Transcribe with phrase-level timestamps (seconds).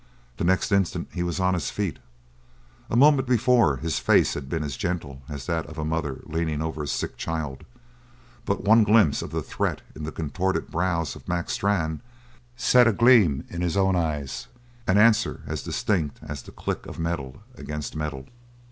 [0.37, 1.99] The next instant he was on his feet.
[2.89, 6.59] A moment before his face had been as gentle as that of a mother leaning
[6.59, 7.63] over a sick child;
[8.43, 12.01] but one glimpse of the threat in the contorted brows of Mac Strann
[12.57, 14.47] set a gleam in his own eyes,
[14.87, 18.25] an answer as distinct as the click of metal against metal.